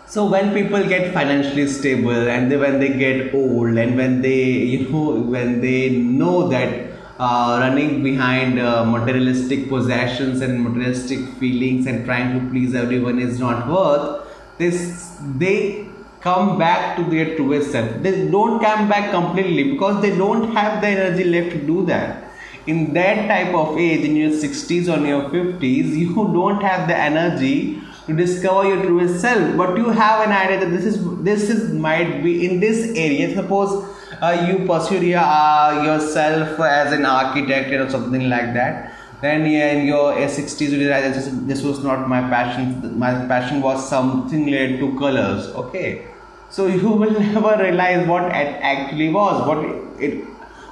so 0.08 0.26
when 0.26 0.54
people 0.54 0.84
get 0.88 1.14
financially 1.14 1.68
stable 1.68 2.30
and 2.30 2.52
they, 2.52 2.58
when 2.58 2.80
they 2.80 2.90
get 2.90 3.34
old 3.34 3.78
and 3.78 3.98
when 3.98 4.22
they 4.22 4.44
you 4.74 4.90
know 4.90 5.22
when 5.36 5.62
they 5.62 5.90
know 5.90 6.48
that 6.48 6.92
uh, 7.18 7.58
running 7.62 8.04
behind 8.04 8.60
uh, 8.60 8.86
materialistic 8.86 9.70
possessions 9.70 10.42
and 10.42 10.64
materialistic 10.64 11.20
feelings 11.40 11.88
and 11.88 12.06
trying 12.06 12.40
to 12.40 12.50
please 12.50 12.76
everyone 12.76 13.20
is 13.20 13.40
not 13.40 13.68
worth 13.68 14.28
this 14.58 15.18
they 15.38 15.88
come 16.26 16.58
back 16.58 16.96
to 16.98 17.04
their 17.04 17.36
truest 17.36 17.72
self. 17.72 18.02
They 18.02 18.28
don't 18.28 18.60
come 18.60 18.90
back 18.90 19.12
completely 19.12 19.72
because 19.74 20.02
they 20.02 20.18
don't 20.18 20.54
have 20.56 20.82
the 20.82 20.88
energy 20.88 21.24
left 21.24 21.52
to 21.52 21.60
do 21.60 21.86
that. 21.86 22.24
In 22.66 22.94
that 22.94 23.28
type 23.28 23.54
of 23.54 23.78
age 23.78 24.04
in 24.04 24.16
your 24.16 24.32
60s 24.32 24.88
or 24.94 25.06
your 25.06 25.30
50s 25.30 25.90
you 26.04 26.16
don't 26.16 26.64
have 26.64 26.88
the 26.88 26.98
energy 26.98 27.80
to 28.08 28.16
discover 28.16 28.68
your 28.68 28.84
truest 28.84 29.22
self. 29.22 29.58
But 29.58 29.78
you 29.78 29.90
have 29.90 30.28
an 30.28 30.32
idea 30.32 30.60
that 30.60 30.72
this 30.72 30.86
is 30.86 30.98
this 31.24 31.50
is 31.50 31.74
might 31.74 32.24
be 32.24 32.46
in 32.46 32.60
this 32.60 32.96
area. 32.96 33.34
Suppose 33.36 33.86
uh, 34.22 34.48
you 34.48 34.66
pursue 34.66 35.06
your, 35.06 35.20
uh, 35.20 35.84
yourself 35.84 36.60
as 36.60 36.94
an 36.94 37.06
architect 37.06 37.72
or 37.74 37.90
something 37.90 38.30
like 38.30 38.54
that. 38.54 38.94
Then 39.22 39.50
yeah, 39.50 39.72
in 39.72 39.86
your 39.88 40.14
60s 40.14 40.70
you 40.70 40.78
realize 40.78 41.16
this, 41.16 41.30
this 41.44 41.64
was 41.64 41.84
not 41.84 42.08
my 42.08 42.22
passion. 42.22 43.00
My 43.00 43.14
passion 43.28 43.62
was 43.62 43.88
something 43.90 44.46
related 44.46 44.80
to 44.80 44.98
colors. 45.00 45.48
Okay. 45.48 46.08
So 46.50 46.68
you 46.68 46.90
will 46.90 47.20
never 47.20 47.58
realize 47.62 48.08
what 48.08 48.26
it 48.26 48.60
actually 48.62 49.10
was 49.10 49.48
what 49.48 49.66
it 50.00 50.26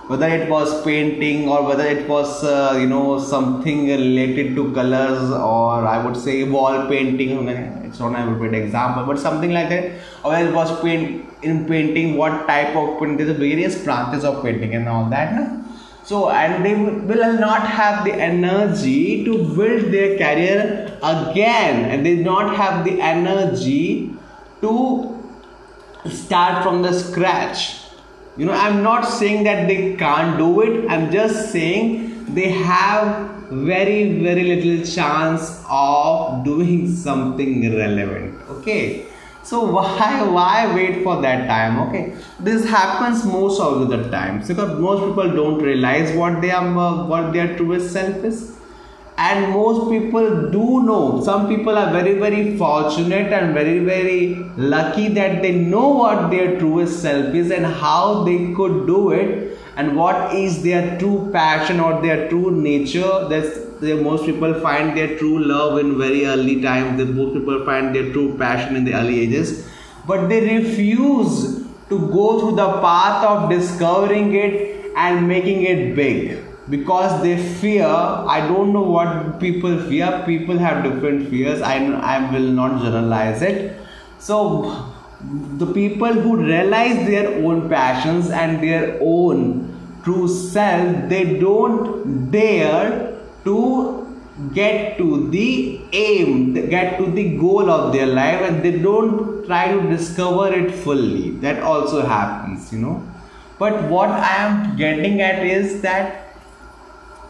whether 0.08 0.28
it 0.28 0.50
was 0.50 0.84
painting 0.84 1.48
or 1.48 1.64
whether 1.64 1.86
it 1.86 2.08
was 2.08 2.44
uh, 2.44 2.78
you 2.80 2.88
know 2.88 3.20
something 3.20 3.88
related 3.88 4.56
to 4.56 4.72
colors 4.74 5.30
or 5.32 5.86
i 5.86 5.98
would 6.04 6.18
say 6.18 6.44
wall 6.44 6.88
painting. 6.88 7.48
It's 7.48 8.00
not 8.00 8.16
a 8.16 8.36
good 8.36 8.54
example 8.54 9.06
but 9.06 9.20
something 9.20 9.52
like 9.52 9.70
that. 9.70 9.92
Or 10.24 10.36
it 10.36 10.54
was 10.54 10.70
paint 10.82 11.30
in 11.44 11.66
painting 11.68 12.18
what 12.18 12.48
type 12.48 12.76
of 12.76 13.00
painting? 13.00 13.18
There's 13.18 13.38
various 13.38 13.84
branches 13.84 14.24
of 14.24 14.44
painting 14.44 14.74
and 14.76 14.90
all 14.90 15.06
that 15.10 15.64
so 16.04 16.30
and 16.30 16.66
they 16.66 16.76
will 16.76 17.40
not 17.40 17.66
have 17.66 18.04
the 18.04 18.14
energy 18.14 19.24
to 19.24 19.38
build 19.56 19.92
their 19.94 20.18
career 20.18 20.98
again. 21.02 21.90
And 21.90 22.06
they 22.06 22.16
not 22.18 22.56
have 22.56 22.84
the 22.84 23.00
energy 23.00 24.14
to 24.62 25.18
start 26.10 26.64
from 26.64 26.82
the 26.82 26.92
scratch 26.92 27.83
you 28.38 28.46
know 28.46 28.54
i'm 28.54 28.82
not 28.82 29.04
saying 29.04 29.44
that 29.44 29.68
they 29.68 29.96
can't 29.96 30.38
do 30.38 30.62
it. 30.62 30.90
I'm 30.90 31.12
just 31.12 31.52
saying 31.52 32.34
they 32.34 32.50
have 32.50 33.30
very 33.52 34.20
very 34.24 34.44
little 34.44 34.86
chance 34.86 35.64
of 35.70 36.44
doing 36.44 36.94
something 37.08 37.76
relevant. 37.76 38.42
Okay? 38.50 39.06
So 39.44 39.64
why 39.76 40.24
why 40.24 40.74
wait 40.74 41.04
for 41.04 41.22
that 41.22 41.48
time? 41.48 41.80
Okay? 41.88 42.16
This 42.40 42.66
happens 42.68 43.24
most 43.26 43.62
of 43.62 43.88
the 43.90 44.10
time 44.10 44.42
because 44.48 44.80
most 44.80 45.08
people 45.08 45.32
don't 45.32 45.62
realize 45.62 46.16
what 46.18 46.42
they 46.42 46.52
are 46.52 47.08
what 47.08 47.34
their 47.34 47.56
truest 47.58 47.94
self 47.94 48.24
is 48.24 48.53
and 49.18 49.52
most 49.52 49.90
people 49.92 50.50
do 50.50 50.84
know. 50.84 51.22
Some 51.24 51.48
people 51.48 51.78
are 51.78 51.92
very 51.92 52.18
very 52.18 52.58
fortunate 52.58 53.32
and 53.32 53.54
very 53.54 53.80
very 53.80 54.36
lucky 54.58 55.08
that 55.10 55.42
they 55.42 55.52
know 55.52 55.90
what 55.90 56.32
their 56.32 56.60
truest 56.60 57.02
self 57.02 57.34
is 57.34 57.52
and 57.52 57.66
how 57.66 58.24
they 58.24 58.54
could 58.54 58.88
do 58.88 59.12
it. 59.12 59.58
And 59.76 59.96
what 59.96 60.36
is 60.36 60.62
their 60.64 60.98
true 61.00 61.30
passion 61.32 61.80
or 61.80 62.02
their 62.02 62.30
true 62.30 62.52
nature? 62.52 63.28
That's 63.28 63.60
the 63.82 63.96
most 63.96 64.26
people 64.26 64.54
find 64.62 64.96
their 64.96 65.18
true 65.18 65.40
love 65.44 65.80
in 65.80 65.98
very 65.98 66.26
early 66.26 66.62
times 66.62 66.98
that 66.98 67.08
most 67.08 67.34
people 67.34 67.66
find 67.66 67.96
their 67.96 68.12
true 68.12 68.38
passion 68.38 68.76
in 68.76 68.86
the 68.86 68.94
early 68.94 69.20
ages. 69.22 69.68
But 70.08 70.28
they 70.28 70.58
refuse 70.60 71.64
to 71.90 72.00
go 72.12 72.40
through 72.40 72.56
the 72.56 72.72
path 72.82 73.26
of 73.26 73.50
discovering 73.50 74.34
it 74.36 74.92
and 74.96 75.28
making 75.28 75.64
it 75.64 75.96
big 75.96 76.43
because 76.70 77.22
they 77.22 77.36
fear 77.62 77.86
i 77.86 78.40
don't 78.48 78.72
know 78.72 78.82
what 78.82 79.40
people 79.40 79.80
fear. 79.90 80.24
People 80.26 80.58
have 80.58 80.84
different 80.84 81.30
fears. 81.30 81.62
I 81.62 81.76
i 82.14 82.32
will 82.32 82.50
not 82.60 82.82
generalize 82.82 83.42
it. 83.42 83.78
So 84.20 84.38
the 85.64 85.68
people 85.74 86.14
who 86.14 86.38
realize 86.38 87.06
their 87.08 87.28
own 87.46 87.70
passions 87.70 88.30
and 88.30 88.64
their 88.64 88.98
own 89.02 89.70
true 90.04 90.28
self 90.28 91.10
they 91.10 91.40
don't 91.40 92.32
dare 92.32 93.18
to 93.46 93.60
get 94.54 94.98
to 94.98 95.30
the 95.30 95.82
aim 95.94 96.54
get 96.70 96.98
to 96.98 97.06
the 97.12 97.38
goal 97.38 97.70
of 97.70 97.94
their 97.94 98.08
life 98.08 98.42
and 98.42 98.64
they 98.64 98.78
don't 98.80 99.46
try 99.46 99.72
to 99.72 99.82
discover 99.90 100.54
it 100.54 100.72
fully. 100.74 101.32
That 101.46 101.62
also 101.62 102.06
happens 102.06 102.72
you 102.74 102.80
know. 102.80 103.04
But 103.60 103.84
what 103.90 104.10
i 104.10 104.36
am 104.38 104.76
getting 104.76 105.22
at 105.22 105.46
is 105.46 105.82
that 105.82 106.23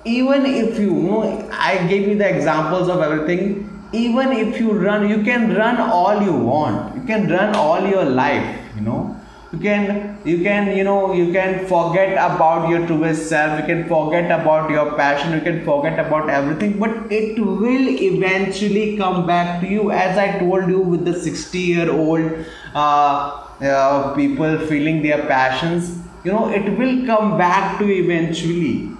even 0.05 0.45
if 0.45 0.79
you, 0.79 1.21
i 1.51 1.87
gave 1.87 2.07
you 2.07 2.17
the 2.17 2.27
examples 2.27 2.89
of 2.89 3.01
everything. 3.01 3.69
Even 3.93 4.31
if 4.31 4.59
you 4.59 4.71
run 4.71 5.07
you 5.07 5.23
can 5.23 5.55
run 5.55 5.77
all 5.77 6.21
you 6.21 6.33
want. 6.33 6.95
You 6.95 7.03
can 7.03 7.29
run 7.29 7.55
all 7.55 7.87
your 7.87 8.05
life 8.05 8.59
you 8.75 8.81
know. 8.81 9.15
You 9.51 9.59
can 9.59 10.19
you 10.25 10.41
can 10.43 10.75
you 10.75 10.83
know 10.83 11.13
you 11.13 11.31
can 11.31 11.67
forget 11.67 12.13
about 12.13 12.69
your 12.69 12.87
truest 12.87 13.29
self. 13.29 13.59
You 13.59 13.65
can 13.67 13.87
forget 13.87 14.31
about 14.31 14.71
your 14.71 14.95
passion. 14.95 15.33
You 15.33 15.41
can 15.41 15.63
forget 15.63 15.99
about 15.99 16.27
everything. 16.27 16.79
But 16.79 17.11
it 17.11 17.39
will 17.39 17.87
eventually 17.87 18.97
come 18.97 19.27
back 19.27 19.61
to 19.61 19.67
you. 19.67 19.91
As 19.91 20.17
i 20.17 20.39
told 20.39 20.67
you 20.67 20.79
with 20.79 21.05
the 21.05 21.13
60 21.13 21.59
year 21.59 21.91
old 21.91 22.45
uh, 22.73 23.45
uh, 23.61 24.15
people 24.15 24.57
feeling 24.65 25.03
their 25.03 25.27
passions 25.27 25.99
you 26.23 26.31
know 26.31 26.49
it 26.49 26.77
will 26.77 27.05
come 27.05 27.37
back 27.37 27.77
to 27.77 27.85
eventually 27.85 28.92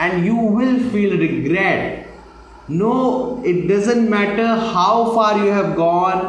and 0.00 0.24
you 0.24 0.34
will 0.34 0.78
feel 0.90 1.16
regret. 1.18 2.06
No 2.68 3.42
it 3.44 3.66
doesn't 3.68 4.08
matter 4.08 4.46
how 4.46 5.12
far 5.14 5.44
you 5.44 5.50
have 5.52 5.74
gone 5.76 6.24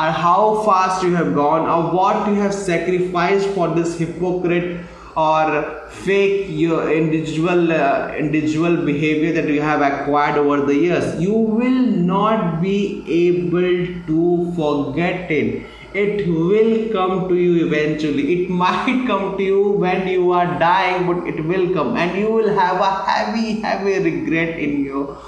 or 0.00 0.10
how 0.24 0.62
fast 0.64 1.02
you 1.02 1.14
have 1.14 1.34
gone 1.34 1.68
or 1.74 1.94
what 1.94 2.28
you 2.28 2.34
have 2.34 2.54
sacrificed 2.54 3.48
for 3.50 3.68
this 3.74 3.98
hypocrite 3.98 4.84
or 5.16 5.86
fake 5.88 6.48
your 6.50 6.92
individual 6.92 7.72
uh, 7.72 8.14
individual 8.24 8.76
behavior 8.84 9.32
that 9.32 9.48
you 9.48 9.62
have 9.62 9.80
acquired 9.80 10.36
over 10.36 10.66
the 10.66 10.74
years. 10.74 11.20
You 11.20 11.32
will 11.32 11.86
not 12.12 12.60
be 12.60 12.78
able 13.08 13.86
to 14.10 14.52
forget 14.54 15.30
it 15.30 15.66
it 16.02 16.28
will 16.28 16.92
come 16.92 17.28
to 17.28 17.34
you 17.34 17.66
eventually. 17.66 18.24
It 18.34 18.50
might 18.50 19.04
come 19.06 19.36
to 19.36 19.42
you 19.42 19.62
when 19.84 20.06
you 20.08 20.32
are 20.32 20.58
dying 20.58 21.06
but 21.06 21.26
it 21.26 21.44
will 21.44 21.72
come. 21.72 21.96
And 21.96 22.18
you 22.18 22.30
will 22.30 22.54
have 22.58 22.80
a 22.80 22.92
heavy 23.10 23.60
heavy 23.60 23.98
regret 24.10 24.58
in 24.58 24.84
your 24.84 25.18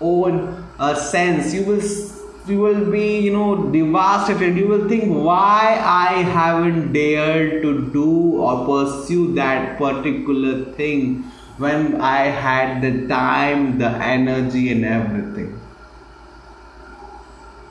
own 0.00 0.64
uh, 0.78 0.94
sense. 0.94 1.54
You 1.54 1.64
will 1.64 1.82
you 2.48 2.60
will 2.60 2.90
be 2.90 3.18
you 3.20 3.32
know 3.32 3.70
devastated. 3.70 4.56
You 4.56 4.68
will 4.68 4.88
think 4.88 5.04
why 5.28 5.80
i 5.84 6.22
haven't 6.34 6.92
dared 6.92 7.62
to 7.62 7.90
do 7.90 8.10
or 8.48 8.64
pursue 8.66 9.34
that 9.34 9.78
particular 9.78 10.64
thing 10.80 11.24
when 11.64 12.00
i 12.00 12.20
had 12.44 12.80
the 12.82 12.92
time 13.08 13.78
the 13.78 13.90
energy 14.14 14.70
and 14.70 14.84
everything 14.84 15.48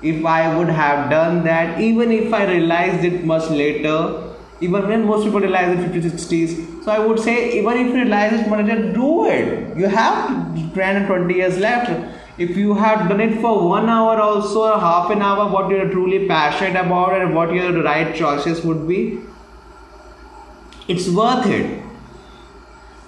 if 0.02 0.26
i 0.26 0.56
would 0.58 0.70
have 0.70 1.10
done 1.10 1.44
that 1.44 1.80
even 1.80 2.12
if 2.12 2.34
i 2.34 2.46
realized 2.46 3.04
it 3.04 3.24
much 3.24 3.50
later 3.50 4.22
even 4.62 4.88
when 4.88 5.06
most 5.06 5.24
people 5.26 5.40
realize 5.40 5.78
it 5.78 5.92
50s 5.92 6.12
60s 6.12 6.84
so 6.84 6.92
i 6.92 7.00
would 7.00 7.20
say 7.20 7.36
even 7.60 7.78
if 7.78 7.88
you 7.88 7.96
realize 7.96 8.34
it 8.34 8.48
much 8.48 8.66
later 8.66 8.92
do 8.94 9.26
it. 9.26 9.78
You 9.78 9.88
have 9.88 10.74
10 10.74 11.08
20 11.08 11.34
years 11.34 11.58
left. 11.58 11.90
If 12.38 12.58
you 12.58 12.74
have 12.74 13.08
done 13.10 13.22
it 13.22 13.40
for 13.42 13.68
one 13.68 13.90
hour 13.90 14.20
also 14.22 14.64
or 14.64 14.80
half 14.80 15.10
an 15.10 15.22
hour 15.22 15.50
what 15.52 15.70
you're 15.70 15.90
truly 15.90 16.28
passionate 16.28 16.80
about 16.80 17.20
and 17.20 17.34
what 17.34 17.54
your 17.54 17.82
right 17.84 18.14
choices 18.16 18.64
would 18.64 18.88
be 18.88 19.20
it's 20.88 21.10
worth 21.10 21.48
it. 21.48 21.82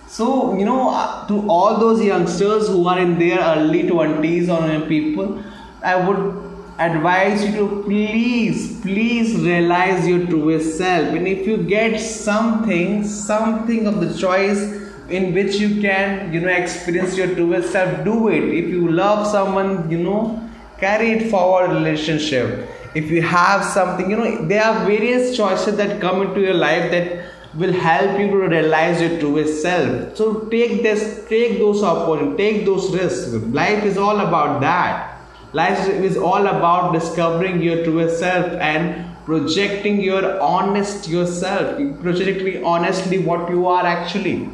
So 0.07 0.57
you 0.57 0.65
know 0.65 0.89
uh, 0.89 1.27
to 1.27 1.47
all 1.49 1.77
those 1.77 2.03
youngsters 2.03 2.67
who 2.67 2.87
are 2.87 2.99
in 2.99 3.19
their 3.19 3.39
early 3.39 3.83
20s 3.83 4.49
or 4.49 4.85
people 4.87 5.43
i 5.83 5.95
would 5.95 6.46
advise 6.79 7.43
you 7.43 7.51
to 7.53 7.83
please 7.83 8.79
please 8.81 9.35
realize 9.35 10.07
your 10.07 10.25
truest 10.27 10.77
self. 10.77 11.07
And 11.07 11.27
if 11.27 11.47
you 11.47 11.57
get 11.57 11.99
something 11.99 13.03
something 13.03 13.87
of 13.87 13.99
the 13.99 14.15
choice 14.17 14.61
in 15.09 15.33
which 15.33 15.55
you 15.55 15.81
can 15.81 16.31
you 16.31 16.39
know 16.41 16.49
experience 16.49 17.17
your 17.17 17.33
truest 17.33 17.71
self 17.71 18.03
do 18.05 18.27
it. 18.27 18.43
If 18.43 18.69
you 18.69 18.91
love 18.91 19.25
someone 19.25 19.89
you 19.89 19.97
know 19.97 20.49
carry 20.79 21.11
it 21.13 21.31
forward 21.31 21.71
relationship. 21.71 22.69
If 22.93 23.09
you 23.09 23.23
have 23.23 23.63
something 23.65 24.11
you 24.11 24.17
know 24.17 24.45
there 24.45 24.63
are 24.63 24.85
various 24.85 25.35
choices 25.35 25.77
that 25.77 25.99
come 25.99 26.21
into 26.21 26.41
your 26.41 26.53
life 26.53 26.91
that 26.91 27.25
will 27.55 27.73
help 27.73 28.19
you 28.19 28.27
to 28.27 28.37
realize 28.49 29.01
your 29.01 29.19
truest 29.19 29.63
self. 29.63 30.15
So 30.15 30.41
take 30.45 30.83
this 30.83 31.25
take 31.27 31.57
those 31.57 31.81
opportunities 31.81 32.37
take 32.37 32.65
those 32.67 32.95
risks. 32.95 33.33
Life 33.33 33.83
is 33.83 33.97
all 33.97 34.19
about 34.19 34.61
that 34.61 35.16
life 35.53 35.87
is 35.87 36.17
all 36.17 36.47
about 36.47 36.93
discovering 36.93 37.61
your 37.61 37.83
true 37.83 38.09
self 38.09 38.51
and 38.53 39.05
projecting 39.25 39.99
your 40.01 40.39
honest 40.41 41.07
yourself 41.07 41.77
projecting 42.01 42.63
honestly 42.65 43.19
what 43.19 43.49
you 43.49 43.67
are 43.67 43.85
actually 43.85 44.49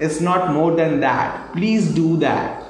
it's 0.00 0.20
not 0.20 0.52
more 0.52 0.74
than 0.76 1.00
that. 1.00 1.52
Please 1.52 1.92
do 1.92 2.16
that. 2.18 2.64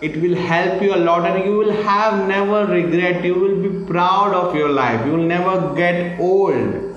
It 0.00 0.20
will 0.20 0.36
help 0.36 0.82
you 0.82 0.94
a 0.94 0.96
lot 0.96 1.26
and 1.26 1.44
you 1.44 1.56
will 1.56 1.72
have 1.82 2.26
never 2.28 2.66
regret. 2.66 3.24
You 3.24 3.34
will 3.34 3.62
be 3.62 3.86
proud 3.86 4.34
of 4.34 4.54
your 4.54 4.70
life. 4.70 5.04
You 5.06 5.12
will 5.12 5.26
never 5.26 5.74
get 5.74 6.20
old. 6.20 6.96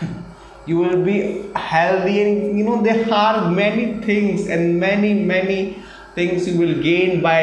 you 0.66 0.76
will 0.76 1.02
be 1.02 1.50
healthy 1.54 2.22
and 2.22 2.58
you 2.58 2.64
know 2.64 2.82
there 2.82 3.12
are 3.12 3.50
many 3.50 4.02
things 4.02 4.48
and 4.48 4.78
many 4.78 5.14
many 5.14 5.82
things 6.18 6.48
you 6.48 6.58
will 6.58 6.76
gain 6.82 7.20
by 7.20 7.40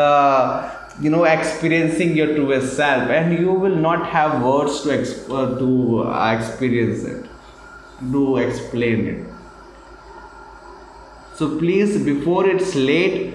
uh, 0.00 0.74
you 1.00 1.10
know 1.14 1.24
experiencing 1.24 2.16
your 2.16 2.28
truest 2.34 2.76
self. 2.76 3.10
And 3.18 3.38
you 3.38 3.52
will 3.64 3.76
not 3.88 4.06
have 4.08 4.42
words 4.42 4.80
to, 4.82 4.88
exp- 4.98 5.34
uh, 5.40 5.58
to 5.58 6.02
uh, 6.02 6.36
experience 6.36 7.04
it. 7.04 7.26
Do 8.12 8.36
explain 8.36 9.06
it. 9.14 9.26
So 11.36 11.58
please 11.58 11.98
before 12.04 12.48
it's 12.48 12.74
late 12.74 13.34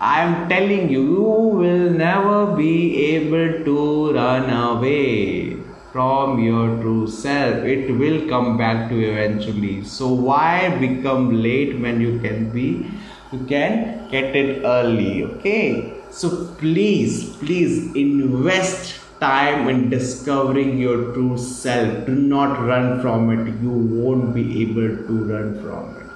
i 0.00 0.20
am 0.20 0.32
telling 0.48 0.88
you 0.92 1.02
you 1.08 1.34
will 1.58 1.90
never 1.98 2.38
be 2.56 2.70
able 3.02 3.52
to 3.66 4.12
run 4.14 4.48
away 4.50 5.56
from 5.94 6.40
your 6.42 6.76
true 6.80 7.06
self. 7.06 7.64
It 7.64 7.88
will 7.98 8.28
come 8.28 8.58
back 8.58 8.88
to 8.88 8.96
you 8.96 9.12
eventually. 9.12 9.84
So 9.84 10.08
why 10.08 10.76
become 10.80 11.40
late 11.40 11.78
when 11.80 12.00
you 12.00 12.18
can 12.18 12.50
be 12.50 12.90
you 13.34 13.44
can 13.54 14.08
get 14.10 14.36
it 14.42 14.64
early 14.64 15.24
okay 15.24 15.92
so 16.10 16.30
please 16.58 17.36
please 17.42 17.78
invest 17.94 19.00
time 19.20 19.68
in 19.68 19.88
discovering 19.90 20.78
your 20.78 21.12
true 21.12 21.36
self. 21.38 22.06
Do 22.06 22.14
not 22.14 22.60
run 22.66 23.00
from 23.00 23.30
it. 23.30 23.62
You 23.62 23.70
won't 23.70 24.34
be 24.34 24.62
able 24.62 24.96
to 25.08 25.24
run 25.32 25.60
from 25.62 25.96
it. 25.96 26.10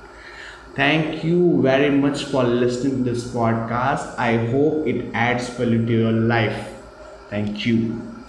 Thank 0.75 1.25
you 1.25 1.63
very 1.63 1.91
much 1.91 2.25
for 2.25 2.45
listening 2.45 3.05
to 3.05 3.11
this 3.11 3.25
podcast. 3.33 4.15
I 4.19 4.37
hope 4.53 4.87
it 4.87 5.11
adds 5.15 5.49
value 5.49 5.85
to 5.87 5.93
your 5.93 6.13
life. 6.13 6.69
Thank 7.31 7.67
you. 7.67 8.08